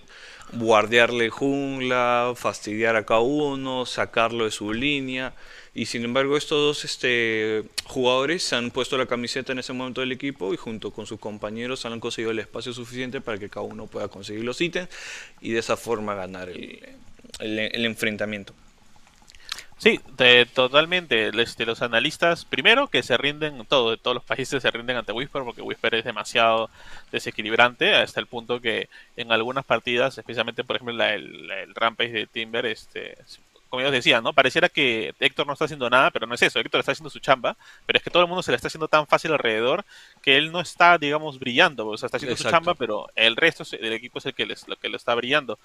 guardiarle 0.53 1.29
jungla, 1.29 2.33
fastidiar 2.35 2.95
a 2.95 3.05
cada 3.05 3.21
uno, 3.21 3.85
sacarlo 3.85 4.45
de 4.45 4.51
su 4.51 4.73
línea. 4.73 5.33
Y 5.73 5.87
sin 5.87 6.05
embargo, 6.05 6.37
estos 6.37 6.57
dos 6.57 6.85
este, 6.85 7.63
jugadores 7.85 8.43
se 8.43 8.55
han 8.55 8.71
puesto 8.71 8.97
la 8.97 9.05
camiseta 9.05 9.51
en 9.51 9.59
ese 9.59 9.73
momento 9.73 10.01
del 10.01 10.11
equipo 10.11 10.53
y 10.53 10.57
junto 10.57 10.91
con 10.91 11.05
sus 11.05 11.19
compañeros 11.19 11.85
han 11.85 11.99
conseguido 11.99 12.31
el 12.31 12.39
espacio 12.39 12.73
suficiente 12.73 13.19
para 13.19 13.37
que 13.37 13.49
cada 13.49 13.65
uno 13.65 13.87
pueda 13.87 14.07
conseguir 14.07 14.43
los 14.43 14.61
ítems 14.61 14.89
y 15.41 15.51
de 15.51 15.59
esa 15.59 15.75
forma 15.75 16.15
ganar 16.15 16.49
el 16.49 17.85
enfrentamiento. 17.85 18.53
Sí, 19.77 19.99
totalmente. 20.53 21.29
Este, 21.41 21.65
los 21.65 21.81
analistas, 21.81 22.45
primero 22.45 22.87
que 22.87 23.03
se 23.03 23.17
rinden, 23.17 23.65
todo, 23.65 23.97
todos 23.97 24.15
los 24.15 24.23
países 24.23 24.61
se 24.61 24.71
rinden 24.71 24.97
ante 24.97 25.11
Whisper 25.11 25.43
porque 25.43 25.61
Whisper 25.61 25.95
es 25.95 26.05
demasiado 26.05 26.69
desequilibrante 27.11 27.93
hasta 27.93 28.19
el 28.21 28.27
punto 28.27 28.61
que 28.61 28.89
en 29.17 29.31
algunas 29.31 29.65
partidas, 29.65 30.17
especialmente 30.17 30.63
por 30.63 30.77
ejemplo 30.77 31.03
el, 31.03 31.51
el 31.51 31.75
Rampage 31.75 32.11
de 32.11 32.27
Timber, 32.27 32.65
este, 32.65 33.17
como 33.69 33.81
ellos 33.81 33.91
decían, 33.91 34.23
¿no? 34.23 34.31
Pareciera 34.33 34.69
que 34.69 35.13
Héctor 35.19 35.47
no 35.47 35.53
está 35.53 35.65
haciendo 35.65 35.89
nada, 35.89 36.11
pero 36.11 36.27
no 36.27 36.35
es 36.35 36.41
eso. 36.41 36.59
Héctor 36.59 36.79
está 36.79 36.93
haciendo 36.93 37.09
su 37.09 37.19
chamba, 37.19 37.57
pero 37.85 37.97
es 37.97 38.03
que 38.03 38.09
todo 38.09 38.23
el 38.23 38.29
mundo 38.29 38.41
se 38.43 38.51
le 38.51 38.55
está 38.55 38.67
haciendo 38.67 38.87
tan 38.87 39.05
fácil 39.07 39.33
alrededor 39.33 39.83
que 40.21 40.37
él 40.37 40.51
no 40.51 40.61
está, 40.61 40.97
digamos, 40.97 41.39
brillando. 41.39 41.87
O 41.87 41.97
sea, 41.97 42.07
está 42.07 42.17
haciendo 42.17 42.37
su 42.37 42.49
chamba, 42.49 42.75
pero 42.75 43.07
el 43.15 43.35
resto 43.35 43.63
del 43.65 43.93
equipo 43.93 44.19
es 44.19 44.27
el 44.27 44.33
que, 44.33 44.45
les, 44.45 44.67
lo 44.67 44.77
que 44.77 44.87
lo 44.87 44.97
está 44.97 45.13
brillando. 45.15 45.59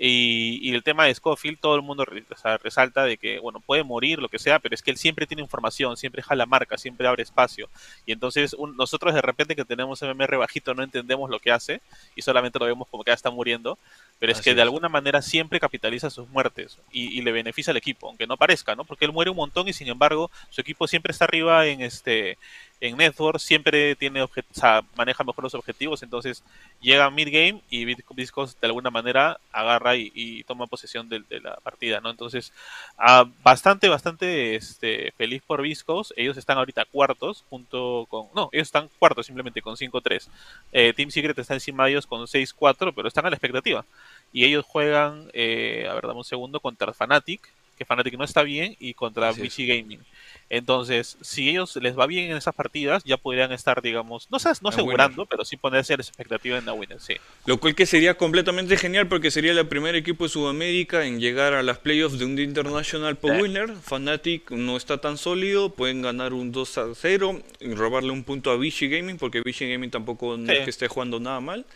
Y, 0.00 0.72
el 0.72 0.84
tema 0.84 1.06
de 1.06 1.14
Scofield, 1.14 1.58
todo 1.58 1.74
el 1.74 1.82
mundo 1.82 2.04
resalta 2.04 3.02
de 3.02 3.16
que, 3.16 3.40
bueno, 3.40 3.58
puede 3.58 3.82
morir, 3.82 4.20
lo 4.20 4.28
que 4.28 4.38
sea, 4.38 4.60
pero 4.60 4.74
es 4.74 4.82
que 4.82 4.92
él 4.92 4.96
siempre 4.96 5.26
tiene 5.26 5.42
información, 5.42 5.96
siempre 5.96 6.22
jala 6.22 6.46
marca, 6.46 6.78
siempre 6.78 7.08
abre 7.08 7.24
espacio. 7.24 7.68
Y 8.06 8.12
entonces 8.12 8.54
nosotros 8.76 9.12
de 9.12 9.22
repente 9.22 9.56
que 9.56 9.64
tenemos 9.64 10.00
MMR 10.00 10.36
bajito 10.36 10.72
no 10.72 10.84
entendemos 10.84 11.28
lo 11.30 11.40
que 11.40 11.50
hace 11.50 11.80
y 12.14 12.22
solamente 12.22 12.60
lo 12.60 12.66
vemos 12.66 12.86
como 12.88 13.02
que 13.02 13.10
ya 13.10 13.14
está 13.14 13.30
muriendo, 13.30 13.76
pero 14.20 14.30
es 14.30 14.40
que 14.40 14.54
de 14.54 14.62
alguna 14.62 14.88
manera 14.88 15.20
siempre 15.20 15.58
capitaliza 15.58 16.10
sus 16.10 16.28
muertes 16.28 16.78
y, 16.92 17.20
le 17.22 17.32
beneficia 17.32 17.72
al 17.72 17.76
equipo, 17.76 18.06
aunque 18.08 18.28
no 18.28 18.36
parezca, 18.36 18.76
¿no? 18.76 18.84
Porque 18.84 19.04
él 19.04 19.12
muere 19.12 19.30
un 19.30 19.36
montón 19.36 19.66
y 19.66 19.72
sin 19.72 19.88
embargo 19.88 20.30
su 20.50 20.60
equipo 20.60 20.86
siempre 20.86 21.10
está 21.10 21.24
arriba 21.24 21.66
en 21.66 21.80
este 21.80 22.38
en 22.80 22.96
Network 22.96 23.40
siempre 23.40 23.96
tiene 23.96 24.22
o 24.22 24.30
sea, 24.52 24.82
maneja 24.96 25.24
mejor 25.24 25.44
los 25.44 25.54
objetivos, 25.54 26.02
entonces 26.02 26.44
llega 26.80 27.06
a 27.06 27.10
mid-game 27.10 27.60
y 27.70 27.84
Viscos 28.14 28.60
de 28.60 28.66
alguna 28.66 28.90
manera 28.90 29.40
agarra 29.52 29.96
y, 29.96 30.44
toma 30.44 30.66
posesión 30.66 31.08
de, 31.08 31.22
la 31.40 31.56
partida, 31.56 32.00
¿no? 32.00 32.10
Entonces, 32.10 32.52
ah, 32.96 33.24
bastante, 33.42 33.88
bastante 33.88 34.54
este, 34.54 35.12
feliz 35.16 35.42
por 35.46 35.62
Viscos, 35.62 36.14
ellos 36.16 36.36
están 36.36 36.58
ahorita 36.58 36.84
cuartos, 36.84 37.44
junto 37.50 38.06
con, 38.08 38.26
no, 38.34 38.48
ellos 38.52 38.68
están 38.68 38.88
cuartos 38.98 39.26
simplemente 39.26 39.60
con 39.60 39.76
5-3, 39.76 40.28
eh, 40.72 40.92
Team 40.94 41.10
Secret 41.10 41.38
está 41.38 41.54
encima 41.54 41.84
de 41.84 41.92
ellos 41.92 42.06
con 42.06 42.20
6-4, 42.22 42.92
pero 42.94 43.08
están 43.08 43.26
a 43.26 43.30
la 43.30 43.36
expectativa, 43.36 43.84
y 44.32 44.44
ellos 44.44 44.64
juegan, 44.64 45.30
eh, 45.32 45.86
a 45.90 45.94
ver, 45.94 46.06
dame 46.06 46.18
un 46.18 46.24
segundo, 46.24 46.60
contra 46.60 46.92
Fnatic, 46.92 47.48
que 47.76 47.84
Fnatic 47.84 48.16
no 48.18 48.24
está 48.24 48.42
bien, 48.42 48.76
y 48.78 48.94
contra 48.94 49.32
Vichy 49.32 49.66
Gaming. 49.66 50.00
Entonces, 50.50 51.18
si 51.20 51.50
ellos 51.50 51.76
les 51.76 51.98
va 51.98 52.06
bien 52.06 52.30
en 52.30 52.36
esas 52.38 52.54
partidas, 52.54 53.04
ya 53.04 53.18
podrían 53.18 53.52
estar, 53.52 53.82
digamos, 53.82 54.28
no, 54.30 54.38
no 54.62 54.68
asegurando, 54.70 55.26
pero 55.26 55.44
sí 55.44 55.58
ponerse 55.58 55.96
la 55.96 56.02
expectativa 56.02 56.56
en 56.56 56.64
la 56.64 56.72
winner, 56.72 57.00
sí. 57.00 57.16
Lo 57.44 57.58
cual 57.58 57.74
que 57.74 57.84
sería 57.84 58.16
completamente 58.16 58.78
genial 58.78 59.08
porque 59.08 59.30
sería 59.30 59.52
el 59.52 59.66
primer 59.68 59.94
equipo 59.94 60.24
de 60.24 60.30
Sudamérica 60.30 61.04
en 61.04 61.20
llegar 61.20 61.52
a 61.52 61.62
las 61.62 61.78
playoffs 61.78 62.18
de 62.18 62.24
un 62.24 62.38
International 62.38 63.16
por 63.16 63.32
Winner. 63.32 63.74
Fnatic 63.82 64.50
no 64.50 64.76
está 64.76 64.98
tan 64.98 65.18
sólido, 65.18 65.70
pueden 65.70 66.02
ganar 66.02 66.32
un 66.32 66.52
2 66.52 66.78
a 66.78 66.86
0 66.94 67.42
y 67.60 67.74
robarle 67.74 68.10
un 68.10 68.24
punto 68.24 68.50
a 68.50 68.56
Vichy 68.56 68.88
Gaming 68.88 69.18
porque 69.18 69.42
Vichy 69.44 69.70
Gaming 69.70 69.90
tampoco 69.90 70.36
no 70.36 70.52
es 70.52 70.64
que 70.64 70.70
esté 70.70 70.88
jugando 70.88 71.20
nada 71.20 71.40
mal. 71.40 71.66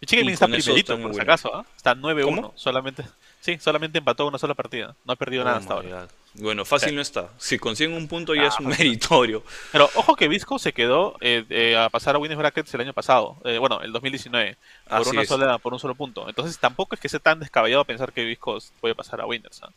Vichy 0.00 0.16
Gaming 0.16 0.34
está 0.34 0.46
primerito, 0.46 1.00
por 1.00 1.14
si 1.14 1.20
acaso, 1.20 1.54
¿ah? 1.54 1.66
está 1.76 1.94
9-1 1.94 2.52
solamente. 2.54 3.04
Sí, 3.40 3.58
solamente 3.58 3.98
empató 3.98 4.26
una 4.26 4.38
sola 4.38 4.54
partida. 4.54 4.94
No 5.04 5.12
ha 5.12 5.16
perdido 5.16 5.42
oh 5.42 5.46
nada 5.46 5.58
hasta 5.58 5.74
ahora. 5.74 6.08
Bueno, 6.36 6.64
fácil 6.64 6.96
no 6.96 7.00
está. 7.00 7.30
Si 7.38 7.58
consiguen 7.58 7.94
un 7.94 8.08
punto 8.08 8.34
ya 8.34 8.48
es 8.48 8.54
ah, 8.58 8.62
meritorio. 8.62 9.44
Pero 9.70 9.88
ojo 9.94 10.16
que 10.16 10.26
Visco 10.26 10.58
se 10.58 10.72
quedó 10.72 11.16
eh, 11.20 11.44
eh, 11.48 11.76
a 11.76 11.88
pasar 11.90 12.16
a 12.16 12.18
Winners 12.18 12.38
Brackets 12.38 12.74
el 12.74 12.80
año 12.80 12.92
pasado. 12.92 13.36
Eh, 13.44 13.58
bueno, 13.58 13.80
el 13.82 13.92
2019. 13.92 14.56
Por, 14.88 15.08
una 15.08 15.24
sola, 15.24 15.58
por 15.58 15.72
un 15.72 15.78
solo 15.78 15.94
punto. 15.94 16.28
Entonces 16.28 16.58
tampoco 16.58 16.96
es 16.96 17.00
que 17.00 17.08
sea 17.08 17.20
tan 17.20 17.38
descabellado 17.38 17.84
pensar 17.84 18.12
que 18.12 18.24
Visco 18.24 18.58
puede 18.80 18.96
pasar 18.96 19.20
a 19.20 19.26
Winners. 19.26 19.62
¿ah? 19.62 19.70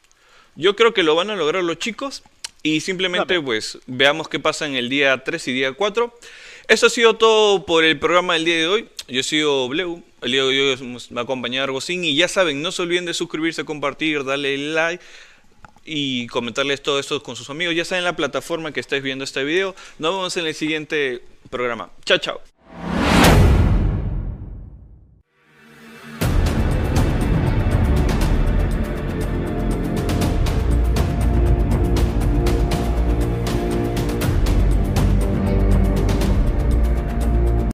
Yo 0.55 0.75
creo 0.75 0.95
que 0.95 1.03
lo 1.03 1.13
van 1.15 1.29
a 1.29 1.35
lograr 1.35 1.63
los 1.63 1.77
chicos. 1.77 2.23
Y 2.63 2.81
simplemente 2.81 3.39
pues 3.39 3.77
veamos 3.85 4.27
qué 4.27 4.39
pasa 4.39 4.65
en 4.65 4.75
el 4.75 4.89
día 4.89 5.23
3 5.23 5.47
y 5.49 5.53
día 5.53 5.73
4. 5.73 6.19
Eso 6.67 6.87
ha 6.87 6.89
sido 6.89 7.15
todo 7.15 7.65
por 7.65 7.83
el 7.83 7.99
programa 7.99 8.33
del 8.33 8.45
día 8.45 8.55
de 8.57 8.67
hoy. 8.67 8.89
Yo 9.07 9.19
he 9.19 9.23
sido 9.23 9.69
Bleu. 9.69 10.03
El 10.21 10.31
día 10.31 10.43
de 10.43 10.73
hoy 10.73 11.05
me 11.11 11.21
acompaña 11.21 11.63
Argocín. 11.63 12.03
Y 12.03 12.15
ya 12.15 12.27
saben, 12.27 12.63
no 12.63 12.71
se 12.71 12.81
olviden 12.81 13.05
de 13.05 13.13
suscribirse, 13.13 13.63
compartir, 13.63 14.23
darle 14.25 14.57
like 14.57 15.03
y 15.87 16.27
comentarles 16.27 16.83
todo 16.83 16.99
esto 16.99 17.23
con 17.23 17.35
sus 17.35 17.49
amigos. 17.49 17.73
Ya 17.73 17.85
saben 17.85 18.03
la 18.03 18.15
plataforma 18.15 18.71
que 18.71 18.79
estáis 18.81 19.01
viendo 19.01 19.23
este 19.23 19.43
video. 19.43 19.73
Nos 19.97 20.13
vemos 20.13 20.37
en 20.37 20.45
el 20.45 20.53
siguiente 20.53 21.23
programa. 21.49 21.89
Chao, 22.05 22.17
chao. 22.17 22.56